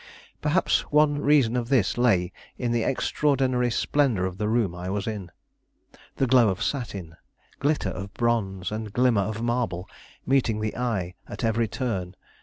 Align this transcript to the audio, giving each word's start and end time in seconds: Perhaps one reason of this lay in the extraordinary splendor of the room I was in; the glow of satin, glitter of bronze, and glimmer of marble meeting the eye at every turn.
Perhaps 0.41 0.79
one 0.91 1.19
reason 1.19 1.55
of 1.55 1.69
this 1.69 1.95
lay 1.95 2.31
in 2.57 2.71
the 2.71 2.81
extraordinary 2.81 3.69
splendor 3.69 4.25
of 4.25 4.39
the 4.39 4.49
room 4.49 4.73
I 4.73 4.89
was 4.89 5.05
in; 5.05 5.29
the 6.15 6.25
glow 6.25 6.49
of 6.49 6.63
satin, 6.63 7.15
glitter 7.59 7.89
of 7.89 8.11
bronze, 8.15 8.71
and 8.71 8.91
glimmer 8.91 9.21
of 9.21 9.43
marble 9.43 9.87
meeting 10.25 10.59
the 10.59 10.75
eye 10.75 11.13
at 11.27 11.43
every 11.43 11.67
turn. 11.67 12.15